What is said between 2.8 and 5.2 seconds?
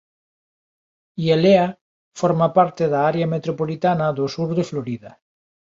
da área metropolitana do Sur de Florida.